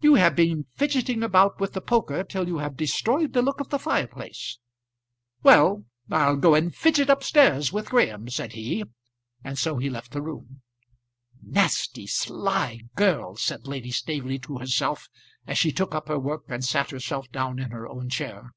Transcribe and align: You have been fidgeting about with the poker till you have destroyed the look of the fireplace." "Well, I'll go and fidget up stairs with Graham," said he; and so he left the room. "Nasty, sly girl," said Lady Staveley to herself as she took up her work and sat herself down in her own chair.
You 0.00 0.16
have 0.16 0.34
been 0.34 0.66
fidgeting 0.74 1.22
about 1.22 1.60
with 1.60 1.72
the 1.72 1.80
poker 1.80 2.24
till 2.24 2.48
you 2.48 2.58
have 2.58 2.76
destroyed 2.76 3.32
the 3.32 3.42
look 3.42 3.60
of 3.60 3.68
the 3.70 3.78
fireplace." 3.78 4.58
"Well, 5.44 5.84
I'll 6.10 6.34
go 6.34 6.56
and 6.56 6.74
fidget 6.74 7.08
up 7.08 7.22
stairs 7.22 7.72
with 7.72 7.90
Graham," 7.90 8.28
said 8.28 8.54
he; 8.54 8.82
and 9.44 9.56
so 9.56 9.76
he 9.76 9.88
left 9.88 10.10
the 10.10 10.20
room. 10.20 10.62
"Nasty, 11.40 12.08
sly 12.08 12.80
girl," 12.96 13.36
said 13.36 13.68
Lady 13.68 13.92
Staveley 13.92 14.40
to 14.40 14.58
herself 14.58 15.08
as 15.46 15.58
she 15.58 15.70
took 15.70 15.94
up 15.94 16.08
her 16.08 16.18
work 16.18 16.46
and 16.48 16.64
sat 16.64 16.90
herself 16.90 17.30
down 17.30 17.60
in 17.60 17.70
her 17.70 17.86
own 17.86 18.08
chair. 18.08 18.54